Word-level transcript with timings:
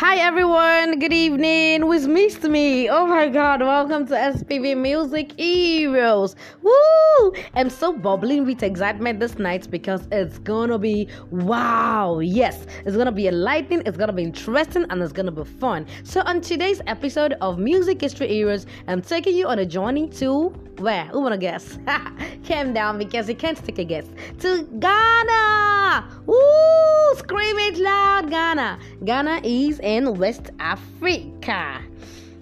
Hi 0.00 0.16
everyone, 0.16 0.98
good 0.98 1.12
evening. 1.12 1.82
Who's 1.82 2.08
missed 2.08 2.44
me? 2.44 2.88
Oh 2.88 3.06
my 3.06 3.28
god, 3.28 3.60
welcome 3.60 4.06
to 4.06 4.14
SPV 4.14 4.74
Music 4.74 5.38
Heroes. 5.38 6.36
Woo! 6.62 7.32
I'm 7.52 7.68
so 7.68 7.92
bubbling 7.92 8.46
with 8.46 8.62
excitement 8.62 9.20
this 9.20 9.38
night 9.38 9.70
because 9.70 10.08
it's 10.10 10.38
gonna 10.38 10.78
be 10.78 11.06
wow. 11.30 12.20
Yes, 12.20 12.64
it's 12.86 12.96
gonna 12.96 13.12
be 13.12 13.28
enlightening, 13.28 13.82
it's 13.84 13.98
gonna 13.98 14.14
be 14.14 14.22
interesting, 14.22 14.86
and 14.88 15.02
it's 15.02 15.12
gonna 15.12 15.30
be 15.30 15.44
fun. 15.44 15.86
So, 16.02 16.22
on 16.22 16.40
today's 16.40 16.80
episode 16.86 17.34
of 17.42 17.58
Music 17.58 18.00
History 18.00 18.28
Heroes, 18.28 18.64
I'm 18.88 19.02
taking 19.02 19.36
you 19.36 19.48
on 19.48 19.58
a 19.58 19.66
journey 19.66 20.08
to 20.20 20.48
where? 20.78 21.04
Who 21.08 21.20
wanna 21.20 21.36
guess? 21.36 21.78
Calm 22.48 22.72
down 22.72 22.96
because 22.96 23.28
you 23.28 23.34
can't 23.34 23.62
take 23.62 23.78
a 23.78 23.84
guess. 23.84 24.06
To 24.38 24.66
Ghana! 24.78 26.22
Woo! 26.24 27.14
Scream 27.16 27.58
it 27.58 27.76
loud, 27.76 28.30
Ghana. 28.30 28.78
Ghana 29.04 29.40
is 29.42 29.80
in 29.90 30.14
West 30.18 30.50
Africa, 30.60 31.82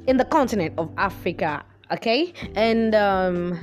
in 0.07 0.19
the 0.19 0.25
continent 0.27 0.75
of 0.77 0.91
Africa. 0.99 1.65
Okay, 1.91 2.35
and 2.55 2.95
um, 2.95 3.59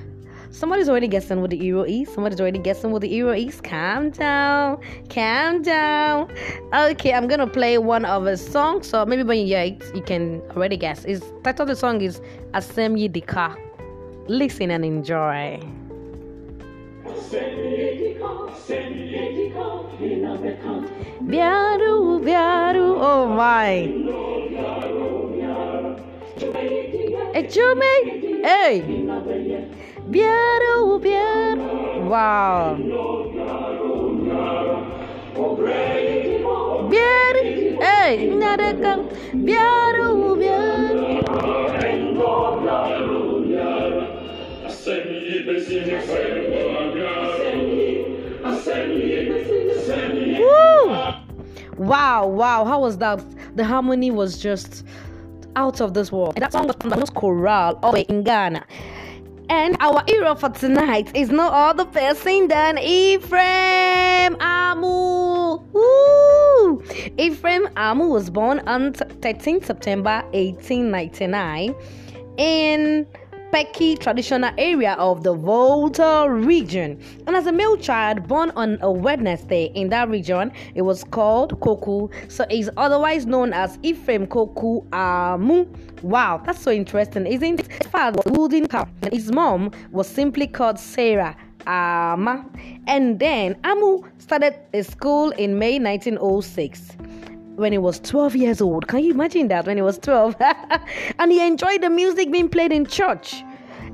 somebody's 0.50 0.90
already 0.90 1.08
guessing 1.08 1.40
what 1.42 1.52
the 1.52 1.58
euro 1.58 1.84
is. 1.84 2.12
Somebody's 2.12 2.42
already 2.42 2.58
guessing 2.58 2.90
what 2.92 3.02
the 3.02 3.10
euro 3.10 3.34
is. 3.34 3.62
Calm 3.62 4.10
down, 4.10 4.82
calm 5.10 5.62
down. 5.62 6.32
Okay, 6.74 7.14
I'm 7.14 7.28
gonna 7.28 7.46
play 7.46 7.78
one 7.78 8.06
of 8.06 8.26
a 8.26 8.38
song. 8.38 8.82
So 8.82 9.06
maybe 9.06 9.22
when 9.22 9.38
you 9.40 9.46
hear 9.46 9.62
it, 9.62 9.84
you 9.94 10.02
can 10.02 10.42
already 10.56 10.78
guess. 10.78 11.06
Is 11.06 11.22
title 11.44 11.64
of 11.64 11.68
the 11.68 11.76
song 11.76 12.02
is 12.02 12.20
Asem 12.54 12.98
Dika. 13.14 13.56
Listen 14.28 14.72
and 14.72 14.84
enjoy. 14.84 15.60
Biaru, 21.26 21.75
biaru, 23.36 23.92
oh 23.92 25.32
my. 25.32 25.32
Echume, 27.34 27.94
hey. 28.44 28.82
Biaru, 30.10 31.00
biaru, 31.04 32.10
wow. 32.10 32.78
Biaru, 36.90 37.44
hey, 37.82 38.16
nadaka. 38.42 38.92
Biaru, 39.34 40.10
biaru. 40.40 40.96
Woo! 46.16 46.65
Wow, 51.78 52.28
wow, 52.28 52.64
how 52.64 52.80
was 52.80 52.98
that? 53.00 53.24
The 53.56 53.66
harmony 53.66 54.10
was 54.12 54.38
just 54.38 54.86
out 55.56 55.82
of 55.82 55.94
this 55.94 56.12
world. 56.12 56.34
And 56.36 56.44
that 56.44 56.52
song 56.52 56.68
was 56.68 56.76
from 56.80 56.90
the 56.90 56.98
most 56.98 57.14
chorale 57.14 57.80
all 57.84 57.92
the 57.92 58.00
way 58.00 58.06
in 58.08 58.24
Ghana. 58.24 58.66
And 59.50 59.78
our 59.80 60.04
hero 60.08 60.36
for 60.36 60.50
tonight 60.50 61.16
is 61.16 61.30
no 61.30 61.50
other 61.50 61.86
person 61.86 62.48
than 62.48 62.78
Ephraim 62.78 64.36
Amu. 64.40 65.58
Woo! 65.72 66.84
Ephraim 67.18 67.70
Amu 67.76 68.08
was 68.08 68.30
born 68.30 68.60
on 68.68 68.94
13 68.94 69.62
September 69.62 70.24
1899 70.32 71.76
in 72.38 73.06
Peki 73.52 73.96
traditional 73.98 74.52
area 74.58 74.94
of 74.94 75.24
the 75.24 75.34
Volta 75.34 76.28
region. 76.30 77.00
And 77.28 77.36
as 77.36 77.48
a 77.48 77.52
male 77.52 77.78
child 77.78 78.28
born 78.28 78.52
on 78.56 78.78
a 78.82 78.92
Wednesday 78.92 79.72
in 79.76 79.90
that 79.90 80.10
region, 80.10 80.52
it 80.74 80.82
was 80.82 81.04
called 81.04 81.60
Koku. 81.62 82.10
So 82.28 82.46
he's 82.50 82.70
otherwise 82.78 83.26
known 83.26 83.54
as 83.54 83.80
Ephraim 83.84 84.28
Koku 84.28 84.82
Amu. 84.92 85.66
Wow, 86.02 86.42
that's 86.46 86.62
so 86.62 86.72
interesting, 86.72 87.26
isn't 87.26 87.60
it? 87.60 87.68
His 87.72 87.92
father 87.92 88.22
was 88.24 88.38
Wooden 88.38 88.68
Cow, 88.68 88.88
and 89.02 89.14
his 89.14 89.32
mom 89.32 89.72
was 89.92 90.08
simply 90.08 90.48
called 90.48 90.80
Sarah. 90.80 91.36
Ama. 91.68 92.46
And 92.88 93.20
then 93.20 93.58
Amu 93.64 94.04
started 94.20 94.56
a 94.74 94.84
school 94.84 95.32
in 95.32 95.58
May 95.58 95.80
1906 95.80 96.96
when 97.56 97.72
he 97.72 97.78
was 97.78 98.00
12 98.00 98.36
years 98.36 98.62
old. 98.62 98.88
Can 98.88 99.00
you 99.04 99.12
imagine 99.12 99.48
that 99.50 99.66
when 99.66 99.78
he 99.78 99.82
was 99.82 99.98
12? 100.00 100.36
and 101.20 101.32
he 101.32 101.46
enjoyed 101.46 101.82
the 101.82 101.90
music 101.90 102.32
being 102.32 102.50
played 102.50 102.72
in 102.72 102.86
church. 102.86 103.44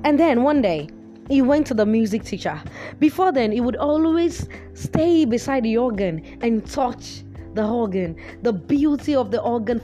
And 0.04 0.20
then 0.20 0.44
one 0.44 0.62
day, 0.62 0.90
he 1.30 1.42
went 1.42 1.66
to 1.68 1.74
the 1.74 1.86
music 1.86 2.24
teacher. 2.24 2.62
Before 3.00 3.32
then, 3.32 3.52
he 3.52 3.62
would 3.62 3.78
always 3.78 4.50
stay 4.74 5.26
beside 5.26 5.64
the 5.64 5.78
organ 5.78 6.22
and 6.42 6.66
touch 6.66 7.24
the 7.54 7.66
organ. 7.66 8.16
The 8.42 8.52
beauty 8.52 9.16
of 9.16 9.32
the 9.32 9.42
organ 9.42 9.82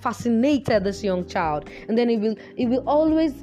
fascinated 0.00 0.84
this 0.84 1.02
young 1.02 1.26
child. 1.26 1.68
And 1.88 1.98
then 1.98 2.08
he 2.08 2.16
will 2.16 2.36
he 2.56 2.66
will 2.66 2.84
always 2.86 3.34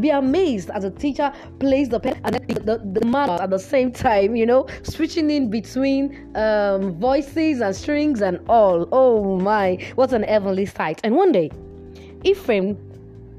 be 0.00 0.10
amazed 0.10 0.70
as 0.70 0.84
a 0.84 0.90
teacher 0.90 1.32
plays 1.58 1.88
the 1.88 2.00
pen 2.00 2.20
and 2.24 2.34
the, 2.34 2.54
the, 2.60 3.00
the 3.00 3.18
at 3.40 3.50
the 3.50 3.58
same 3.58 3.92
time, 3.92 4.36
you 4.36 4.46
know, 4.46 4.66
switching 4.82 5.30
in 5.30 5.50
between 5.50 6.34
um, 6.36 6.94
voices 6.98 7.60
and 7.60 7.74
strings 7.74 8.22
and 8.22 8.40
all. 8.48 8.88
Oh 8.92 9.38
my, 9.38 9.78
what 9.94 10.12
an 10.12 10.22
heavenly 10.22 10.66
sight. 10.66 11.00
And 11.04 11.14
one 11.14 11.32
day, 11.32 11.50
Ephraim 12.24 12.76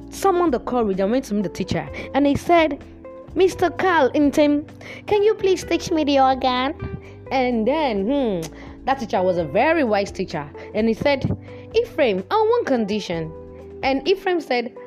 summoned 0.09 0.53
the 0.53 0.59
courage 0.59 0.99
and 0.99 1.11
went 1.11 1.25
to 1.25 1.33
meet 1.33 1.43
the 1.43 1.49
teacher 1.49 1.89
and 2.13 2.25
he 2.25 2.35
said, 2.35 2.83
Mr. 3.35 3.75
Carl 3.77 4.11
Intem, 4.11 4.67
can 5.07 5.23
you 5.23 5.33
please 5.33 5.63
teach 5.63 5.89
me 5.89 6.03
the 6.03 6.19
organ? 6.19 6.75
And 7.31 7.67
then, 7.67 8.05
hmm, 8.05 8.53
that 8.85 8.99
teacher 8.99 9.23
was 9.23 9.37
a 9.37 9.45
very 9.45 9.83
wise 9.83 10.11
teacher 10.11 10.47
and 10.75 10.87
he 10.87 10.93
said, 10.93 11.25
Ephraim, 11.73 12.23
on 12.29 12.49
one 12.49 12.65
condition. 12.65 13.31
And 13.81 14.07
Ephraim 14.07 14.39
said, 14.39 14.77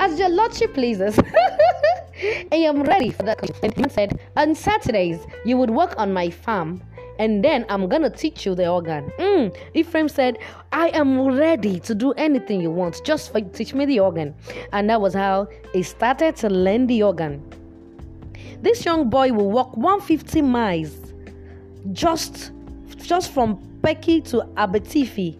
as 0.00 0.18
your 0.18 0.28
lordship 0.28 0.74
pleases. 0.74 1.18
I 2.52 2.56
am 2.56 2.82
ready 2.82 3.10
for 3.10 3.22
that. 3.24 3.38
And 3.62 3.74
he 3.74 3.88
said, 3.90 4.20
On 4.36 4.54
Saturdays, 4.54 5.20
you 5.44 5.56
would 5.56 5.70
work 5.70 5.94
on 5.98 6.12
my 6.12 6.30
farm, 6.30 6.82
and 7.18 7.44
then 7.44 7.64
I'm 7.68 7.88
gonna 7.88 8.10
teach 8.10 8.46
you 8.46 8.54
the 8.54 8.68
organ. 8.68 9.10
Mm. 9.18 9.56
Ephraim 9.74 10.08
said, 10.08 10.38
I 10.72 10.88
am 10.88 11.20
ready 11.20 11.80
to 11.80 11.94
do 11.94 12.12
anything 12.12 12.60
you 12.60 12.70
want, 12.70 13.02
just 13.04 13.32
for 13.32 13.40
teach 13.40 13.74
me 13.74 13.84
the 13.86 14.00
organ. 14.00 14.34
And 14.72 14.88
that 14.90 15.00
was 15.00 15.14
how 15.14 15.48
he 15.72 15.82
started 15.82 16.36
to 16.36 16.48
learn 16.48 16.86
the 16.86 17.02
organ. 17.02 17.42
This 18.62 18.84
young 18.84 19.10
boy 19.10 19.32
will 19.32 19.50
walk 19.50 19.76
150 19.76 20.42
miles 20.42 20.96
just 21.92 22.52
just 22.96 23.32
from 23.32 23.58
Peki 23.82 24.22
to 24.22 24.38
Abetifi 24.56 25.36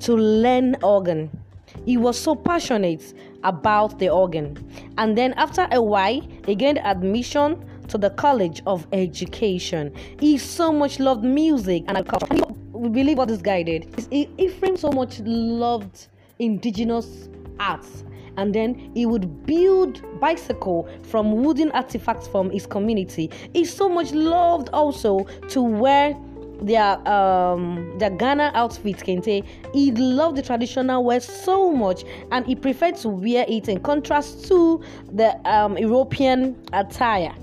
to 0.00 0.16
learn 0.16 0.76
organ. 0.82 1.30
He 1.86 1.96
was 1.96 2.18
so 2.18 2.34
passionate 2.34 3.14
about 3.44 3.98
the 3.98 4.10
organ. 4.10 4.58
And 4.98 5.16
then 5.16 5.32
after 5.34 5.68
a 5.70 5.80
while, 5.80 6.20
he 6.44 6.54
gained 6.56 6.78
admission 6.80 7.64
to 7.88 7.96
the 7.96 8.10
College 8.10 8.60
of 8.66 8.86
Education. 8.92 9.94
He 10.18 10.36
so 10.36 10.72
much 10.72 10.98
loved 10.98 11.24
music 11.24 11.84
and 11.86 12.06
culture. 12.06 12.44
We 12.72 12.88
believe 12.88 13.18
what 13.18 13.28
this 13.28 13.40
guy 13.40 13.62
did. 13.62 13.88
Ephraim 14.10 14.76
so 14.76 14.90
much 14.90 15.20
loved 15.20 16.08
indigenous 16.40 17.28
arts. 17.60 18.02
And 18.36 18.54
then 18.54 18.90
he 18.92 19.06
would 19.06 19.46
build 19.46 20.02
bicycle 20.20 20.88
from 21.04 21.42
wooden 21.42 21.70
artifacts 21.70 22.26
from 22.26 22.50
his 22.50 22.66
community. 22.66 23.30
He 23.54 23.64
so 23.64 23.88
much 23.88 24.12
loved 24.12 24.68
also 24.72 25.24
to 25.48 25.62
wear 25.62 26.14
their 26.60 26.96
um 27.08 27.98
their 27.98 28.10
Ghana 28.10 28.52
outfit 28.54 28.96
kente. 28.98 29.44
He 29.72 29.92
loved 29.92 30.36
the 30.36 30.42
traditional 30.42 31.04
wear 31.04 31.20
so 31.20 31.70
much 31.70 32.04
and 32.32 32.46
he 32.46 32.54
preferred 32.54 32.96
to 32.96 33.08
wear 33.08 33.44
it 33.48 33.68
in 33.68 33.80
contrast 33.80 34.46
to 34.48 34.82
the 35.12 35.36
um, 35.48 35.76
European 35.78 36.56
attire. 36.72 37.34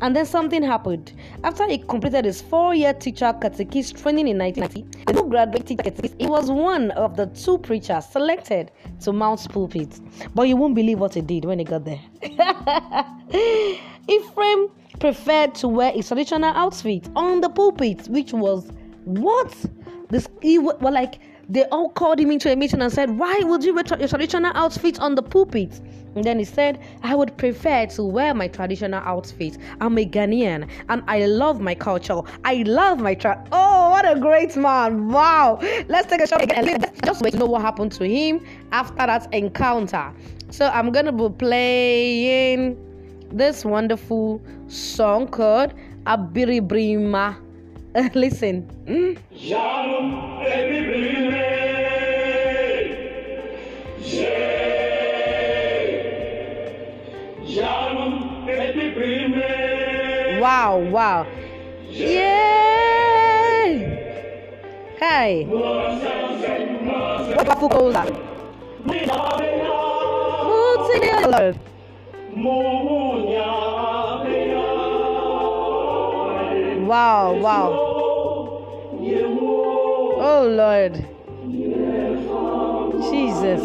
And 0.00 0.16
then 0.16 0.26
something 0.26 0.62
happened. 0.62 1.12
After 1.44 1.68
he 1.68 1.78
completed 1.78 2.24
his 2.24 2.40
four-year 2.42 2.94
teacher 2.94 3.34
catechist 3.40 3.96
training 3.96 4.28
in 4.28 4.38
1990, 4.38 5.04
the 5.06 5.12
new 5.12 5.28
graduate 5.28 5.66
catechist, 5.66 6.14
he 6.18 6.26
was 6.26 6.50
one 6.50 6.90
of 6.92 7.16
the 7.16 7.26
two 7.26 7.58
preachers 7.58 8.06
selected 8.06 8.70
to 9.00 9.12
mount 9.12 9.46
pulpit. 9.50 10.00
But 10.34 10.48
you 10.48 10.56
won't 10.56 10.74
believe 10.74 10.98
what 10.98 11.14
he 11.14 11.20
did 11.20 11.44
when 11.44 11.58
he 11.58 11.64
got 11.64 11.84
there. 11.84 12.00
Ephraim 14.08 14.68
preferred 14.98 15.54
to 15.56 15.68
wear 15.68 15.92
his 15.92 16.08
traditional 16.08 16.52
outfit 16.54 17.08
on 17.14 17.40
the 17.40 17.48
pulpit, 17.48 18.06
which 18.08 18.32
was 18.32 18.70
what? 19.04 19.54
This 20.10 20.28
he 20.40 20.58
well 20.58 20.92
like 20.92 21.18
they 21.48 21.64
all 21.66 21.90
called 21.90 22.18
him 22.18 22.30
into 22.32 22.52
a 22.52 22.56
meeting 22.56 22.82
and 22.82 22.92
said, 22.92 23.18
Why 23.18 23.40
would 23.44 23.62
you 23.62 23.74
wear 23.74 23.84
your 23.98 24.08
traditional 24.08 24.50
outfit 24.54 24.98
on 25.00 25.14
the 25.14 25.22
pulpit? 25.22 25.80
And 26.16 26.24
then 26.24 26.38
he 26.38 26.44
said, 26.44 26.80
I 27.02 27.14
would 27.14 27.36
prefer 27.36 27.86
to 27.86 28.02
wear 28.02 28.34
my 28.34 28.48
traditional 28.48 29.00
outfit. 29.04 29.58
I'm 29.80 29.98
a 29.98 30.06
Ghanaian 30.06 30.68
and 30.88 31.02
I 31.06 31.26
love 31.26 31.60
my 31.60 31.74
culture. 31.74 32.20
I 32.44 32.62
love 32.66 33.00
my 33.00 33.14
tra 33.14 33.44
Oh, 33.52 33.90
what 33.90 34.08
a 34.10 34.18
great 34.18 34.56
man. 34.56 35.08
Wow. 35.08 35.58
Let's 35.88 36.08
take 36.08 36.22
a 36.22 36.26
shot 36.26 36.42
again 36.42 36.80
just 37.04 37.22
wait 37.22 37.32
to 37.32 37.38
know 37.38 37.46
what 37.46 37.62
happened 37.62 37.92
to 37.92 38.08
him 38.08 38.44
after 38.72 38.96
that 38.96 39.32
encounter. 39.32 40.12
So 40.50 40.66
I'm 40.66 40.90
gonna 40.90 41.12
be 41.12 41.28
playing 41.28 42.85
this 43.30 43.64
wonderful 43.64 44.40
song 44.68 45.28
called 45.28 45.74
Abibirimma. 46.04 47.36
Listen. 48.14 48.68
Mm. 48.86 49.18
Wow, 60.40 60.78
wow. 60.78 61.26
Yeah. 61.90 62.46
Hey. 65.00 65.46
Wonderful 67.36 67.68
cosa. 67.68 68.04
Multi 72.36 73.15
Wow, 76.96 77.34
wow. 77.42 77.68
Oh 80.18 80.46
Lord. 80.48 80.94
Jesus. 83.10 83.60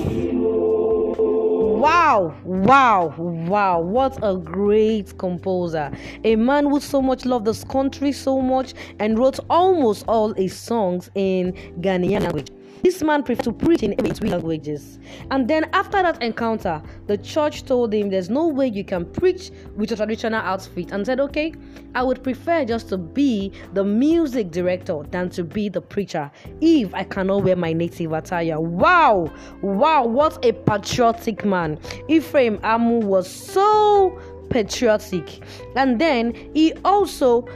Wow, 1.80 2.36
wow, 2.44 3.16
wow. 3.18 3.80
What 3.80 4.19
a 4.22 4.36
great 4.36 5.18
composer. 5.18 5.94
A 6.25 6.36
man 6.36 6.66
who 6.66 6.81
so 6.81 7.01
much 7.01 7.25
loved 7.25 7.45
this 7.45 7.63
country 7.63 8.12
so 8.12 8.42
much 8.42 8.74
and 9.00 9.18
wrote 9.18 9.39
almost 9.50 10.04
all 10.10 10.33
his 10.33 10.54
songs 10.54 11.10
in 11.16 11.54
Ghanaian 11.80 12.24
language. 12.24 12.50
This 12.83 13.03
man 13.03 13.23
preferred 13.23 13.44
to 13.44 13.51
preach 13.51 13.83
in 13.83 13.94
every 14.00 14.12
three 14.12 14.29
languages. 14.29 15.00
And 15.29 15.47
then 15.47 15.69
after 15.73 16.01
that 16.01 16.21
encounter, 16.21 16.81
the 17.07 17.18
church 17.18 17.65
told 17.65 17.94
him 17.94 18.09
there's 18.09 18.29
no 18.29 18.47
way 18.47 18.68
you 18.68 18.83
can 18.83 19.06
preach 19.06 19.51
with 19.75 19.91
a 19.91 19.95
traditional 19.95 20.41
outfit 20.41 20.91
and 20.91 21.06
said, 21.06 21.19
Okay, 21.19 21.53
I 21.94 22.03
would 22.03 22.23
prefer 22.23 22.65
just 22.65 22.89
to 22.89 22.97
be 22.97 23.51
the 23.73 23.83
music 23.83 24.51
director 24.51 25.03
than 25.12 25.29
to 25.31 25.44
be 25.44 25.69
the 25.69 25.81
preacher 25.81 26.31
if 26.59 26.94
I 26.94 27.03
cannot 27.03 27.44
wear 27.44 27.56
my 27.56 27.73
native 27.73 28.13
attire. 28.13 28.59
Wow! 28.59 29.31
Wow, 29.62 30.06
what 30.06 30.44
a 30.45 30.53
patriotic 30.53 31.45
man. 31.45 31.79
Ephraim 32.07 32.59
Amu 32.63 33.00
was 33.00 33.29
so 33.29 34.19
patriotic. 34.50 35.44
And 35.75 36.00
then 36.00 36.33
he 36.53 36.73
also 36.85 37.47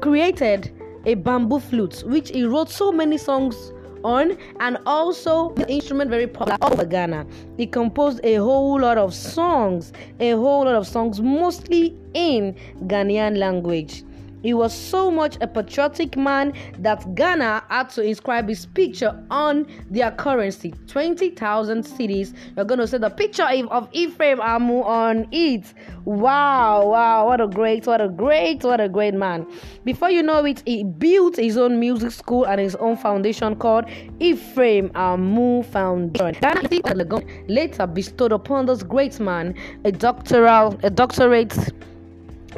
created 0.00 0.72
a 1.06 1.14
bamboo 1.14 1.60
flute, 1.60 2.02
which 2.06 2.30
he 2.30 2.44
wrote 2.44 2.70
so 2.70 2.90
many 2.90 3.18
songs 3.18 3.73
on 4.04 4.36
and 4.60 4.78
also 4.86 5.52
the 5.54 5.68
instrument 5.70 6.10
very 6.10 6.26
popular 6.26 6.58
over 6.62 6.84
Ghana. 6.84 7.26
He 7.56 7.66
composed 7.66 8.20
a 8.24 8.36
whole 8.36 8.80
lot 8.80 8.98
of 8.98 9.14
songs, 9.14 9.92
a 10.20 10.32
whole 10.32 10.64
lot 10.64 10.74
of 10.74 10.86
songs, 10.86 11.20
mostly 11.20 11.96
in 12.12 12.54
Ghanaian 12.86 13.38
language. 13.38 14.04
He 14.44 14.52
was 14.52 14.74
so 14.74 15.10
much 15.10 15.38
a 15.40 15.46
patriotic 15.46 16.18
man 16.18 16.52
that 16.78 17.14
Ghana 17.14 17.64
had 17.70 17.88
to 17.90 18.02
inscribe 18.02 18.46
his 18.46 18.66
picture 18.66 19.18
on 19.30 19.66
their 19.90 20.10
currency 20.10 20.74
20,000 20.86 21.82
cedis. 21.82 22.34
You're 22.54 22.66
going 22.66 22.80
to 22.80 22.86
see 22.86 22.98
the 22.98 23.08
picture 23.08 23.48
of 23.70 23.88
Ephraim 23.92 24.42
Amu 24.42 24.82
on 24.82 25.26
it. 25.32 25.72
Wow, 26.04 26.88
wow, 26.88 27.26
what 27.26 27.40
a 27.40 27.46
great, 27.46 27.86
what 27.86 28.02
a 28.02 28.08
great, 28.08 28.62
what 28.64 28.82
a 28.82 28.88
great 28.90 29.14
man. 29.14 29.46
Before 29.84 30.10
you 30.10 30.22
know 30.22 30.44
it, 30.44 30.62
he 30.66 30.84
built 30.84 31.36
his 31.36 31.56
own 31.56 31.80
music 31.80 32.10
school 32.10 32.44
and 32.44 32.60
his 32.60 32.76
own 32.76 32.98
foundation 32.98 33.56
called 33.56 33.86
Ephraim 34.20 34.90
Amu 34.94 35.62
Foundation. 35.62 36.36
Ghana 36.42 37.22
later 37.48 37.86
bestowed 37.86 38.32
upon 38.32 38.66
this 38.66 38.82
great 38.82 39.18
man 39.18 39.54
a 39.86 39.92
doctoral, 39.92 40.78
a 40.82 40.90
doctorate 40.90 41.56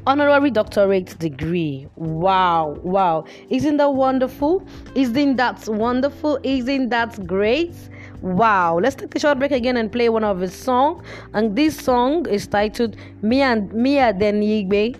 honorary 0.06 0.50
doctorate 0.50 1.18
degree. 1.18 1.88
Wow, 1.96 2.78
wow. 2.82 3.24
Isn't 3.50 3.76
that 3.78 3.92
wonderful? 3.92 4.66
Isn't 4.94 5.36
that 5.36 5.68
wonderful? 5.68 6.38
Isn't 6.42 6.88
that 6.90 7.26
great? 7.26 7.74
Wow. 8.20 8.78
Let's 8.78 8.96
take 8.96 9.14
a 9.14 9.18
short 9.20 9.38
break 9.38 9.52
again 9.52 9.76
and 9.76 9.90
play 9.90 10.08
one 10.08 10.24
of 10.24 10.40
his 10.40 10.54
song. 10.54 11.02
And 11.34 11.56
this 11.56 11.76
song 11.76 12.26
is 12.28 12.46
titled 12.46 12.96
Mia 13.22 13.46
and 13.46 13.72
Mia 13.72 14.12
Denigbe. 14.12 14.98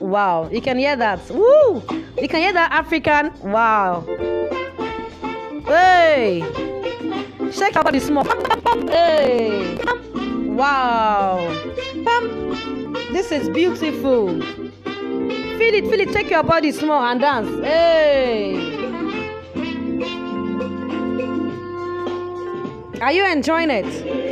Wow. 0.00 0.48
You 0.50 0.60
can 0.60 0.78
hear 0.78 0.96
that. 0.96 1.20
Woo! 1.30 1.82
You 2.20 2.28
can 2.28 2.40
hear 2.40 2.52
that 2.52 2.72
African. 2.72 3.32
Wow. 3.42 4.04
Hey! 5.66 6.42
Shake 7.52 7.74
your 7.74 7.84
body 7.84 8.00
small. 8.00 8.24
Hey! 8.88 9.78
Wow. 10.54 11.38
This 13.14 13.30
is 13.30 13.48
beautiful. 13.48 14.40
Feel 14.40 15.74
it, 15.74 15.84
feel 15.84 16.00
it. 16.00 16.12
Take 16.12 16.30
your 16.30 16.42
body 16.42 16.72
small 16.72 17.00
and 17.00 17.20
dance. 17.20 17.48
Hey. 17.64 18.56
Are 23.00 23.12
you 23.12 23.24
enjoying 23.24 23.70
it? 23.70 24.23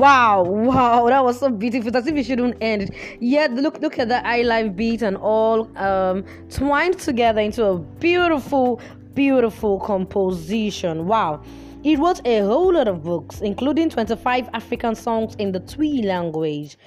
Wow, 0.00 0.44
wow, 0.44 1.10
that 1.10 1.22
was 1.22 1.38
so 1.38 1.50
beautiful. 1.50 1.94
As 1.94 2.06
if 2.06 2.16
it 2.16 2.24
shouldn't 2.24 2.56
end. 2.62 2.84
It. 2.84 2.94
Yet 3.20 3.52
look 3.52 3.82
look 3.82 3.98
at 3.98 4.08
the 4.08 4.26
I 4.26 4.40
live 4.40 4.74
beat 4.74 5.02
and 5.02 5.14
all 5.18 5.68
um 5.76 6.24
twined 6.48 6.98
together 6.98 7.42
into 7.42 7.66
a 7.66 7.78
beautiful, 7.78 8.80
beautiful 9.12 9.78
composition. 9.78 11.06
Wow. 11.06 11.42
He 11.82 11.96
wrote 11.96 12.26
a 12.26 12.40
whole 12.40 12.72
lot 12.72 12.88
of 12.88 13.02
books, 13.02 13.42
including 13.42 13.90
25 13.90 14.48
African 14.54 14.94
songs 14.94 15.34
in 15.34 15.52
the 15.52 15.60
Twi 15.60 16.00
language. 16.02 16.78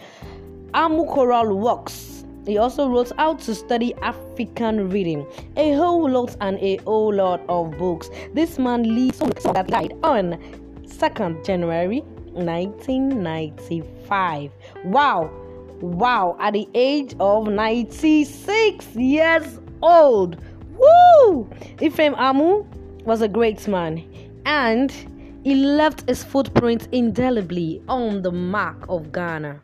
Amu 0.73 1.05
Choral 1.05 1.55
Works. 1.55 2.25
He 2.47 2.57
also 2.57 2.89
wrote 2.89 3.11
How 3.19 3.35
to 3.35 3.53
Study 3.53 3.93
African 4.01 4.89
Reading, 4.89 5.27
a 5.55 5.73
whole 5.73 6.09
lot 6.09 6.35
and 6.41 6.57
a 6.57 6.77
whole 6.77 7.13
lot 7.13 7.41
of 7.47 7.77
books. 7.77 8.09
This 8.33 8.57
man 8.57 8.81
leaves 8.81 9.19
that 9.19 9.67
died 9.67 9.93
on 10.01 10.39
2nd 10.87 11.45
January 11.45 12.03
1995. 12.33 14.51
Wow, 14.85 15.29
wow, 15.81 16.37
at 16.39 16.53
the 16.53 16.69
age 16.73 17.13
of 17.19 17.47
96 17.47 18.95
years 18.95 19.59
old. 19.81 20.37
Woo! 20.77 21.49
Ephraim 21.81 22.15
Amu 22.15 22.63
was 23.05 23.21
a 23.21 23.27
great 23.27 23.67
man 23.67 24.01
and 24.45 24.91
he 25.43 25.55
left 25.55 26.07
his 26.07 26.23
footprint 26.23 26.87
indelibly 26.91 27.81
on 27.87 28.21
the 28.21 28.31
mark 28.31 28.85
of 28.87 29.11
Ghana. 29.11 29.59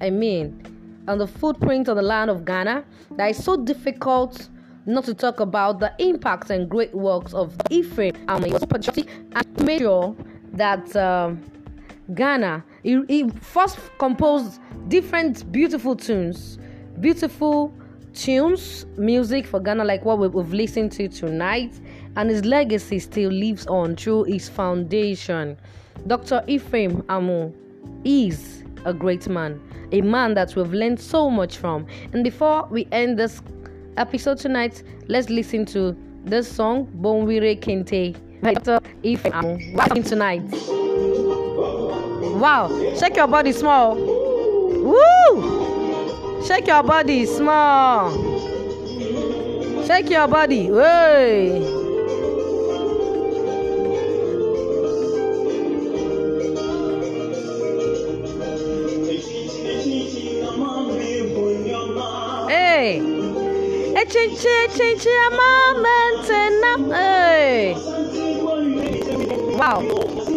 I 0.00 0.10
mean, 0.10 1.04
on 1.08 1.18
the 1.18 1.26
footprint 1.26 1.88
of 1.88 1.96
the 1.96 2.02
land 2.02 2.30
of 2.30 2.44
Ghana 2.44 2.84
that 3.16 3.30
is 3.30 3.42
so 3.42 3.56
difficult 3.56 4.48
not 4.84 5.04
to 5.04 5.14
talk 5.14 5.40
about 5.40 5.80
the 5.80 5.92
impact 5.98 6.50
and 6.50 6.68
great 6.68 6.94
works 6.94 7.32
of 7.32 7.54
Ephraim 7.70 8.14
Amu. 8.28 8.46
He 8.46 8.52
was 8.52 8.66
patriotic 8.66 9.08
and 9.34 9.64
made 9.64 9.80
sure 9.80 10.14
that. 10.52 10.94
Um, 10.96 11.42
Ghana. 12.14 12.64
He, 12.82 13.02
he 13.08 13.28
first 13.28 13.78
composed 13.98 14.60
different 14.88 15.50
beautiful 15.52 15.96
tunes, 15.96 16.58
beautiful 17.00 17.72
tunes, 18.14 18.86
music 18.96 19.46
for 19.46 19.60
Ghana, 19.60 19.84
like 19.84 20.04
what 20.04 20.18
we've 20.18 20.52
listened 20.52 20.92
to 20.92 21.08
tonight, 21.08 21.80
and 22.16 22.28
his 22.28 22.44
legacy 22.44 22.98
still 22.98 23.30
lives 23.30 23.66
on 23.66 23.96
through 23.96 24.24
his 24.24 24.48
foundation. 24.48 25.56
Dr. 26.06 26.42
Ephraim 26.46 27.04
Amu 27.08 27.52
is 28.04 28.64
a 28.84 28.92
great 28.92 29.28
man, 29.28 29.60
a 29.92 30.00
man 30.00 30.34
that 30.34 30.54
we've 30.56 30.72
learned 30.72 31.00
so 31.00 31.30
much 31.30 31.56
from. 31.58 31.86
And 32.12 32.24
before 32.24 32.66
we 32.70 32.88
end 32.92 33.18
this 33.18 33.40
episode 33.96 34.38
tonight, 34.38 34.82
let's 35.08 35.30
listen 35.30 35.64
to 35.66 35.96
this 36.24 36.50
song, 36.50 36.86
Bonwire 37.00 37.58
Kente, 37.60 38.16
by 38.42 38.54
Dr. 38.54 38.80
Ephraim 39.02 39.34
Amu, 39.34 40.02
tonight. 40.02 40.81
Wow. 42.42 42.68
Shake 42.98 43.14
your 43.14 43.28
body 43.28 43.52
small. 43.52 43.94
Woo! 43.94 44.98
Shake 46.44 46.66
your 46.66 46.82
body 46.82 47.24
small. 47.24 48.10
Shake 49.86 50.10
your 50.10 50.26
body. 50.26 50.64
Hey. 50.66 51.60
Hey. 66.90 67.74
Wow. 69.54 70.31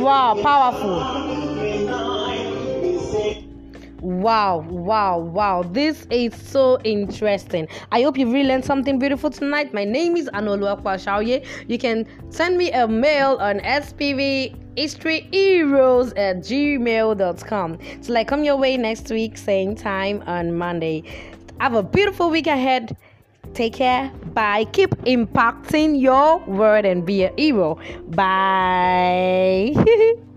Wow, 0.00 0.40
powerful. 0.42 0.96
Wow, 4.00 4.60
wow, 4.70 5.18
wow. 5.18 5.62
This 5.62 6.06
is 6.10 6.34
so 6.34 6.80
interesting. 6.84 7.68
I 7.92 8.00
hope 8.00 8.16
you 8.16 8.32
really 8.32 8.48
learned 8.48 8.64
something 8.64 8.98
beautiful 8.98 9.28
tonight. 9.28 9.74
My 9.74 9.84
name 9.84 10.16
is 10.16 10.30
Anolu 10.30 10.80
Shaoye. 10.82 11.44
You 11.68 11.76
can 11.76 12.06
send 12.30 12.56
me 12.56 12.72
a 12.72 12.88
mail 12.88 13.36
on 13.40 13.58
SPV 13.60 14.56
historyheroes 14.74 16.16
at 16.16 16.38
gmail.com. 16.38 17.78
So 18.00 18.14
I 18.14 18.24
come 18.24 18.42
your 18.42 18.56
way 18.56 18.78
next 18.78 19.10
week, 19.10 19.36
same 19.36 19.74
time 19.74 20.24
on 20.26 20.54
Monday. 20.54 21.04
Have 21.60 21.74
a 21.74 21.82
beautiful 21.82 22.30
week 22.30 22.46
ahead. 22.46 22.96
Take 23.54 23.74
care. 23.74 24.10
Bye. 24.34 24.64
Keep 24.72 24.90
impacting 25.04 26.00
your 26.00 26.38
world 26.46 26.84
and 26.84 27.04
be 27.04 27.24
a 27.24 27.32
hero. 27.36 27.78
Bye. 28.08 29.74